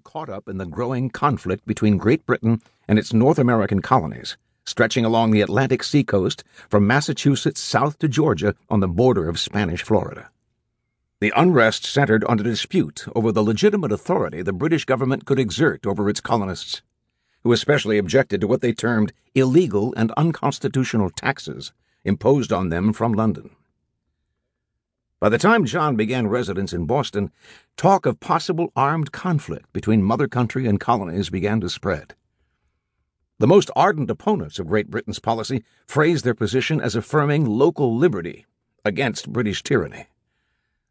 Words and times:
caught 0.00 0.28
up 0.28 0.48
in 0.48 0.58
the 0.58 0.66
growing 0.66 1.10
conflict 1.10 1.66
between 1.66 1.96
Great 1.96 2.26
Britain 2.26 2.60
and 2.88 2.98
its 2.98 3.12
North 3.12 3.38
American 3.38 3.80
colonies, 3.80 4.36
stretching 4.64 5.04
along 5.04 5.30
the 5.30 5.40
Atlantic 5.40 5.82
seacoast 5.82 6.44
from 6.68 6.86
Massachusetts 6.86 7.60
south 7.60 7.98
to 7.98 8.08
Georgia 8.08 8.54
on 8.68 8.80
the 8.80 8.88
border 8.88 9.28
of 9.28 9.38
Spanish 9.38 9.82
Florida. 9.82 10.30
The 11.20 11.32
unrest 11.36 11.84
centered 11.84 12.24
on 12.24 12.40
a 12.40 12.42
dispute 12.42 13.06
over 13.14 13.30
the 13.30 13.42
legitimate 13.42 13.92
authority 13.92 14.42
the 14.42 14.52
British 14.52 14.84
government 14.84 15.26
could 15.26 15.38
exert 15.38 15.86
over 15.86 16.08
its 16.08 16.20
colonists, 16.20 16.82
who 17.42 17.52
especially 17.52 17.98
objected 17.98 18.40
to 18.40 18.46
what 18.46 18.62
they 18.62 18.72
termed 18.72 19.12
illegal 19.34 19.92
and 19.96 20.12
unconstitutional 20.12 21.10
taxes 21.10 21.72
imposed 22.04 22.52
on 22.52 22.70
them 22.70 22.92
from 22.92 23.12
London. 23.12 23.50
By 25.20 25.28
the 25.28 25.36
time 25.36 25.66
John 25.66 25.96
began 25.96 26.28
residence 26.28 26.72
in 26.72 26.86
Boston, 26.86 27.30
talk 27.76 28.06
of 28.06 28.20
possible 28.20 28.72
armed 28.74 29.12
conflict 29.12 29.70
between 29.70 30.02
mother 30.02 30.26
country 30.26 30.66
and 30.66 30.80
colonies 30.80 31.28
began 31.28 31.60
to 31.60 31.68
spread. 31.68 32.14
The 33.38 33.46
most 33.46 33.70
ardent 33.76 34.10
opponents 34.10 34.58
of 34.58 34.68
Great 34.68 34.88
Britain's 34.88 35.18
policy 35.18 35.62
phrased 35.86 36.24
their 36.24 36.34
position 36.34 36.80
as 36.80 36.96
affirming 36.96 37.44
local 37.44 37.94
liberty 37.94 38.46
against 38.82 39.30
British 39.30 39.62
tyranny. 39.62 40.06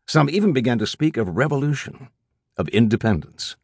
Some 0.05 0.29
even 0.29 0.53
began 0.53 0.77
to 0.77 0.85
speak 0.85 1.17
of 1.17 1.35
revolution, 1.35 2.09
of 2.55 2.67
independence. 2.69 3.55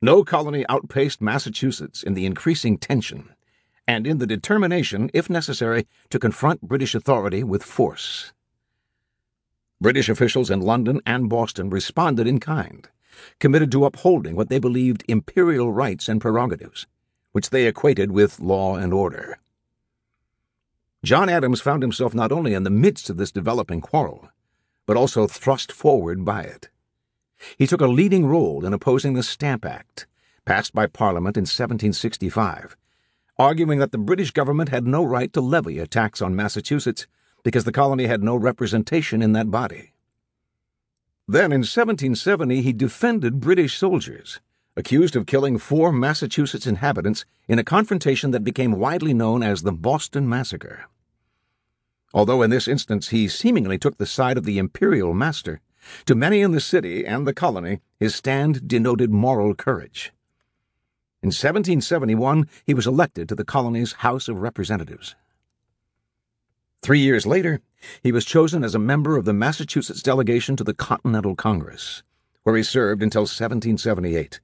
No 0.00 0.22
colony 0.22 0.64
outpaced 0.68 1.20
Massachusetts 1.20 2.04
in 2.04 2.14
the 2.14 2.26
increasing 2.26 2.78
tension 2.78 3.34
and 3.88 4.06
in 4.06 4.18
the 4.18 4.26
determination, 4.28 5.10
if 5.12 5.28
necessary, 5.28 5.88
to 6.10 6.20
confront 6.20 6.60
British 6.60 6.94
authority 6.94 7.42
with 7.42 7.64
force. 7.64 8.32
British 9.80 10.08
officials 10.08 10.50
in 10.50 10.60
London 10.60 11.00
and 11.04 11.28
Boston 11.28 11.68
responded 11.68 12.26
in 12.26 12.40
kind, 12.40 12.88
committed 13.38 13.70
to 13.72 13.84
upholding 13.84 14.34
what 14.34 14.48
they 14.48 14.58
believed 14.58 15.04
imperial 15.06 15.70
rights 15.70 16.08
and 16.08 16.20
prerogatives, 16.20 16.86
which 17.32 17.50
they 17.50 17.66
equated 17.66 18.10
with 18.10 18.40
law 18.40 18.76
and 18.76 18.94
order. 18.94 19.38
John 21.04 21.28
Adams 21.28 21.60
found 21.60 21.82
himself 21.82 22.14
not 22.14 22.32
only 22.32 22.54
in 22.54 22.64
the 22.64 22.70
midst 22.70 23.10
of 23.10 23.18
this 23.18 23.30
developing 23.30 23.82
quarrel, 23.82 24.30
but 24.86 24.96
also 24.96 25.26
thrust 25.26 25.70
forward 25.70 26.24
by 26.24 26.42
it. 26.42 26.70
He 27.58 27.66
took 27.66 27.82
a 27.82 27.86
leading 27.86 28.24
role 28.24 28.64
in 28.64 28.72
opposing 28.72 29.12
the 29.12 29.22
Stamp 29.22 29.66
Act, 29.66 30.06
passed 30.46 30.74
by 30.74 30.86
Parliament 30.86 31.36
in 31.36 31.42
1765, 31.42 32.76
arguing 33.38 33.78
that 33.78 33.92
the 33.92 33.98
British 33.98 34.30
government 34.30 34.70
had 34.70 34.86
no 34.86 35.04
right 35.04 35.32
to 35.34 35.42
levy 35.42 35.78
a 35.78 35.86
tax 35.86 36.22
on 36.22 36.34
Massachusetts 36.34 37.06
because 37.46 37.62
the 37.62 37.70
colony 37.70 38.06
had 38.06 38.24
no 38.24 38.34
representation 38.34 39.22
in 39.22 39.30
that 39.30 39.52
body. 39.52 39.92
Then, 41.28 41.52
in 41.52 41.60
1770, 41.60 42.60
he 42.60 42.72
defended 42.72 43.38
British 43.38 43.78
soldiers, 43.78 44.40
accused 44.76 45.14
of 45.14 45.26
killing 45.26 45.56
four 45.56 45.92
Massachusetts 45.92 46.66
inhabitants 46.66 47.24
in 47.46 47.60
a 47.60 47.62
confrontation 47.62 48.32
that 48.32 48.42
became 48.42 48.72
widely 48.72 49.14
known 49.14 49.44
as 49.44 49.62
the 49.62 49.70
Boston 49.70 50.28
Massacre. 50.28 50.86
Although 52.12 52.42
in 52.42 52.50
this 52.50 52.66
instance 52.66 53.10
he 53.10 53.28
seemingly 53.28 53.78
took 53.78 53.96
the 53.98 54.06
side 54.06 54.36
of 54.36 54.44
the 54.44 54.58
imperial 54.58 55.14
master, 55.14 55.60
to 56.06 56.16
many 56.16 56.40
in 56.40 56.50
the 56.50 56.58
city 56.58 57.06
and 57.06 57.28
the 57.28 57.32
colony 57.32 57.78
his 58.00 58.12
stand 58.12 58.66
denoted 58.66 59.12
moral 59.12 59.54
courage. 59.54 60.12
In 61.22 61.28
1771, 61.28 62.48
he 62.64 62.74
was 62.74 62.88
elected 62.88 63.28
to 63.28 63.36
the 63.36 63.44
colony's 63.44 63.92
House 64.02 64.26
of 64.26 64.40
Representatives. 64.40 65.14
Three 66.86 67.00
years 67.00 67.26
later, 67.26 67.62
he 68.00 68.12
was 68.12 68.24
chosen 68.24 68.62
as 68.62 68.76
a 68.76 68.78
member 68.78 69.16
of 69.16 69.24
the 69.24 69.32
Massachusetts 69.32 70.02
delegation 70.02 70.54
to 70.54 70.62
the 70.62 70.72
Continental 70.72 71.34
Congress, 71.34 72.04
where 72.44 72.54
he 72.54 72.62
served 72.62 73.02
until 73.02 73.22
1778. 73.22 74.38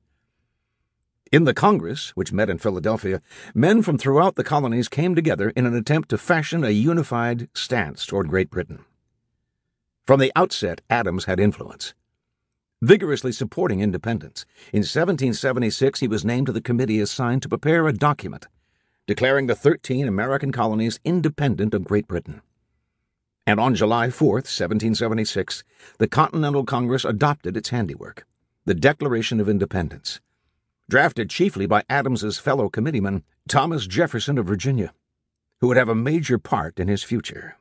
In 1.30 1.44
the 1.44 1.54
Congress, 1.54 2.10
which 2.16 2.32
met 2.32 2.50
in 2.50 2.58
Philadelphia, 2.58 3.20
men 3.54 3.80
from 3.80 3.96
throughout 3.96 4.34
the 4.34 4.42
colonies 4.42 4.88
came 4.88 5.14
together 5.14 5.50
in 5.50 5.66
an 5.66 5.76
attempt 5.76 6.08
to 6.08 6.18
fashion 6.18 6.64
a 6.64 6.70
unified 6.70 7.48
stance 7.54 8.04
toward 8.04 8.26
Great 8.26 8.50
Britain. 8.50 8.84
From 10.04 10.18
the 10.18 10.32
outset, 10.34 10.80
Adams 10.90 11.26
had 11.26 11.38
influence. 11.38 11.94
Vigorously 12.80 13.30
supporting 13.30 13.78
independence, 13.78 14.44
in 14.72 14.80
1776 14.80 16.00
he 16.00 16.08
was 16.08 16.24
named 16.24 16.46
to 16.46 16.52
the 16.52 16.60
committee 16.60 16.98
assigned 16.98 17.42
to 17.42 17.48
prepare 17.48 17.86
a 17.86 17.92
document 17.92 18.48
declaring 19.06 19.48
the 19.48 19.54
13 19.54 20.06
American 20.06 20.52
colonies 20.52 21.00
independent 21.04 21.74
of 21.74 21.84
Great 21.84 22.06
Britain. 22.06 22.40
And 23.46 23.58
on 23.58 23.74
July 23.74 24.10
4, 24.10 24.34
1776, 24.34 25.64
the 25.98 26.06
Continental 26.06 26.64
Congress 26.64 27.04
adopted 27.04 27.56
its 27.56 27.70
handiwork, 27.70 28.24
the 28.64 28.74
Declaration 28.74 29.40
of 29.40 29.48
Independence, 29.48 30.20
drafted 30.88 31.28
chiefly 31.28 31.66
by 31.66 31.82
Adams's 31.90 32.38
fellow 32.38 32.68
committeeman, 32.68 33.24
Thomas 33.48 33.88
Jefferson 33.88 34.38
of 34.38 34.46
Virginia, 34.46 34.94
who 35.60 35.66
would 35.66 35.76
have 35.76 35.88
a 35.88 35.94
major 35.96 36.38
part 36.38 36.78
in 36.78 36.86
his 36.86 37.02
future. 37.02 37.56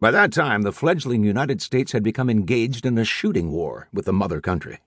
By 0.00 0.10
that 0.10 0.32
time, 0.32 0.62
the 0.62 0.72
fledgling 0.72 1.24
United 1.24 1.62
States 1.62 1.92
had 1.92 2.02
become 2.02 2.28
engaged 2.28 2.84
in 2.84 2.98
a 2.98 3.04
shooting 3.04 3.50
war 3.50 3.88
with 3.92 4.04
the 4.04 4.12
mother 4.12 4.42
country. 4.42 4.80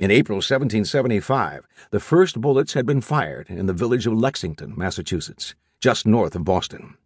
In 0.00 0.10
April 0.10 0.38
1775, 0.38 1.68
the 1.90 2.00
first 2.00 2.40
bullets 2.40 2.72
had 2.72 2.84
been 2.84 3.00
fired 3.00 3.48
in 3.48 3.66
the 3.66 3.72
village 3.72 4.08
of 4.08 4.12
Lexington, 4.12 4.74
Massachusetts, 4.76 5.54
just 5.80 6.04
north 6.04 6.34
of 6.34 6.44
Boston. 6.44 6.96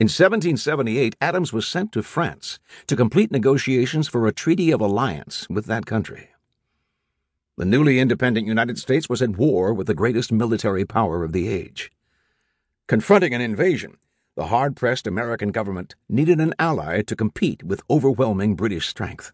In 0.00 0.06
1778, 0.06 1.14
Adams 1.20 1.52
was 1.52 1.68
sent 1.68 1.92
to 1.92 2.02
France 2.02 2.58
to 2.86 2.96
complete 2.96 3.30
negotiations 3.30 4.08
for 4.08 4.26
a 4.26 4.32
treaty 4.32 4.70
of 4.70 4.80
alliance 4.80 5.46
with 5.50 5.66
that 5.66 5.84
country. 5.84 6.30
The 7.58 7.66
newly 7.66 8.00
independent 8.00 8.46
United 8.46 8.78
States 8.78 9.10
was 9.10 9.20
at 9.20 9.36
war 9.36 9.74
with 9.74 9.86
the 9.86 9.94
greatest 9.94 10.32
military 10.32 10.86
power 10.86 11.22
of 11.22 11.32
the 11.32 11.48
age. 11.48 11.92
Confronting 12.88 13.34
an 13.34 13.42
invasion, 13.42 13.98
the 14.36 14.46
hard 14.46 14.74
pressed 14.74 15.06
American 15.06 15.50
government 15.50 15.96
needed 16.08 16.40
an 16.40 16.54
ally 16.58 17.02
to 17.02 17.14
compete 17.14 17.62
with 17.62 17.82
overwhelming 17.90 18.56
British 18.56 18.88
strength. 18.88 19.32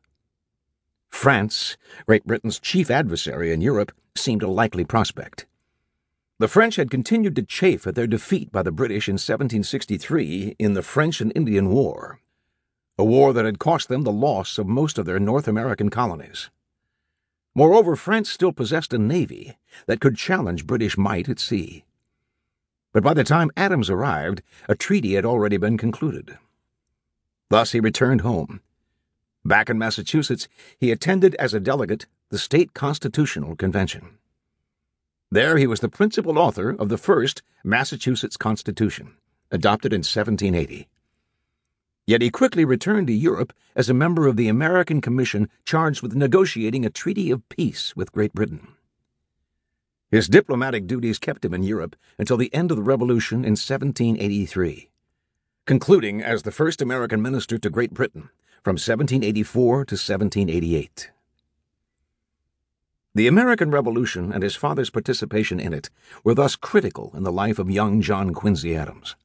France, 1.10 1.76
Great 2.06 2.24
Britain's 2.24 2.58
chief 2.58 2.90
adversary 2.90 3.52
in 3.52 3.60
Europe, 3.60 3.92
seemed 4.14 4.42
a 4.42 4.48
likely 4.48 4.84
prospect. 4.84 5.46
The 6.38 6.48
French 6.48 6.76
had 6.76 6.90
continued 6.90 7.34
to 7.36 7.42
chafe 7.42 7.86
at 7.86 7.96
their 7.96 8.06
defeat 8.06 8.52
by 8.52 8.62
the 8.62 8.70
British 8.70 9.08
in 9.08 9.14
1763 9.14 10.54
in 10.58 10.74
the 10.74 10.82
French 10.82 11.20
and 11.20 11.32
Indian 11.34 11.70
War, 11.70 12.20
a 12.96 13.04
war 13.04 13.32
that 13.32 13.44
had 13.44 13.58
cost 13.58 13.88
them 13.88 14.02
the 14.02 14.12
loss 14.12 14.58
of 14.58 14.68
most 14.68 14.98
of 14.98 15.06
their 15.06 15.18
North 15.18 15.48
American 15.48 15.90
colonies. 15.90 16.50
Moreover, 17.54 17.96
France 17.96 18.30
still 18.30 18.52
possessed 18.52 18.92
a 18.92 18.98
navy 18.98 19.56
that 19.86 20.00
could 20.00 20.16
challenge 20.16 20.66
British 20.66 20.96
might 20.96 21.28
at 21.28 21.40
sea. 21.40 21.84
But 22.92 23.02
by 23.02 23.14
the 23.14 23.24
time 23.24 23.50
Adams 23.56 23.90
arrived, 23.90 24.42
a 24.68 24.76
treaty 24.76 25.14
had 25.14 25.24
already 25.24 25.56
been 25.56 25.76
concluded. 25.76 26.38
Thus 27.50 27.72
he 27.72 27.80
returned 27.80 28.20
home 28.20 28.60
Back 29.48 29.70
in 29.70 29.78
Massachusetts, 29.78 30.46
he 30.78 30.92
attended 30.92 31.34
as 31.36 31.54
a 31.54 31.58
delegate 31.58 32.04
the 32.28 32.36
State 32.36 32.74
Constitutional 32.74 33.56
Convention. 33.56 34.18
There 35.30 35.56
he 35.56 35.66
was 35.66 35.80
the 35.80 35.88
principal 35.88 36.38
author 36.38 36.76
of 36.78 36.90
the 36.90 36.98
first 36.98 37.40
Massachusetts 37.64 38.36
Constitution, 38.36 39.14
adopted 39.50 39.94
in 39.94 40.00
1780. 40.00 40.86
Yet 42.06 42.20
he 42.20 42.28
quickly 42.28 42.66
returned 42.66 43.06
to 43.06 43.14
Europe 43.14 43.54
as 43.74 43.88
a 43.88 43.94
member 43.94 44.26
of 44.26 44.36
the 44.36 44.48
American 44.48 45.00
Commission 45.00 45.48
charged 45.64 46.02
with 46.02 46.14
negotiating 46.14 46.84
a 46.84 46.90
treaty 46.90 47.30
of 47.30 47.48
peace 47.48 47.96
with 47.96 48.12
Great 48.12 48.34
Britain. 48.34 48.68
His 50.10 50.28
diplomatic 50.28 50.86
duties 50.86 51.18
kept 51.18 51.42
him 51.42 51.54
in 51.54 51.62
Europe 51.62 51.96
until 52.18 52.36
the 52.36 52.52
end 52.52 52.70
of 52.70 52.76
the 52.76 52.82
Revolution 52.82 53.46
in 53.46 53.52
1783, 53.52 54.90
concluding 55.64 56.22
as 56.22 56.42
the 56.42 56.52
first 56.52 56.82
American 56.82 57.22
minister 57.22 57.56
to 57.56 57.70
Great 57.70 57.94
Britain 57.94 58.28
from 58.62 58.74
1784 58.74 59.84
to 59.86 59.94
1788. 59.94 61.10
The 63.14 63.26
American 63.26 63.70
Revolution 63.70 64.32
and 64.32 64.42
his 64.42 64.54
father's 64.54 64.90
participation 64.90 65.58
in 65.58 65.72
it 65.72 65.90
were 66.22 66.34
thus 66.34 66.56
critical 66.56 67.10
in 67.16 67.24
the 67.24 67.32
life 67.32 67.58
of 67.58 67.70
young 67.70 68.00
John 68.00 68.32
Quincy 68.32 68.76
Adams. 68.76 69.16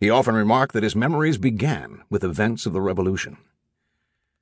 He 0.00 0.08
often 0.08 0.34
remarked 0.34 0.72
that 0.72 0.82
his 0.82 0.96
memories 0.96 1.38
began 1.38 2.02
with 2.08 2.24
events 2.24 2.66
of 2.66 2.72
the 2.72 2.80
Revolution. 2.80 3.36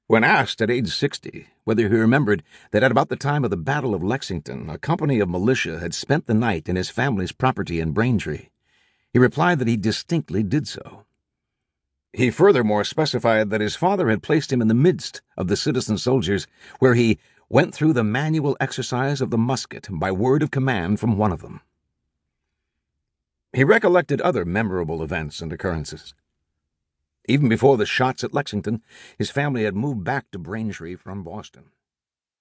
When 0.06 0.24
asked 0.24 0.60
at 0.60 0.70
age 0.70 0.94
60 0.94 1.48
whether 1.64 1.88
he 1.88 1.94
remembered 1.94 2.42
that 2.70 2.82
at 2.82 2.90
about 2.90 3.08
the 3.08 3.16
time 3.16 3.44
of 3.44 3.50
the 3.50 3.56
Battle 3.56 3.94
of 3.94 4.04
Lexington 4.04 4.68
a 4.68 4.78
company 4.78 5.20
of 5.20 5.28
militia 5.28 5.78
had 5.78 5.94
spent 5.94 6.26
the 6.26 6.34
night 6.34 6.68
in 6.68 6.76
his 6.76 6.90
family's 6.90 7.32
property 7.32 7.80
in 7.80 7.92
Braintree, 7.92 8.48
he 9.12 9.18
replied 9.18 9.58
that 9.58 9.68
he 9.68 9.76
distinctly 9.76 10.42
did 10.42 10.68
so. 10.68 11.04
He 12.12 12.30
furthermore 12.30 12.84
specified 12.84 13.50
that 13.50 13.62
his 13.62 13.74
father 13.74 14.10
had 14.10 14.22
placed 14.22 14.52
him 14.52 14.60
in 14.60 14.68
the 14.68 14.74
midst 14.74 15.22
of 15.36 15.48
the 15.48 15.56
citizen 15.56 15.96
soldiers, 15.96 16.46
where 16.78 16.94
he 16.94 17.18
went 17.48 17.74
through 17.74 17.94
the 17.94 18.04
manual 18.04 18.56
exercise 18.60 19.20
of 19.20 19.30
the 19.30 19.38
musket 19.38 19.88
by 19.90 20.12
word 20.12 20.42
of 20.42 20.50
command 20.50 21.00
from 21.00 21.16
one 21.16 21.32
of 21.32 21.40
them. 21.40 21.62
He 23.54 23.64
recollected 23.64 24.20
other 24.20 24.44
memorable 24.44 25.02
events 25.02 25.40
and 25.40 25.52
occurrences. 25.52 26.14
Even 27.28 27.48
before 27.48 27.76
the 27.76 27.86
shots 27.86 28.24
at 28.24 28.34
Lexington, 28.34 28.82
his 29.16 29.30
family 29.30 29.64
had 29.64 29.76
moved 29.76 30.04
back 30.04 30.30
to 30.30 30.38
Braintree 30.38 30.96
from 30.96 31.22
Boston. 31.22 31.70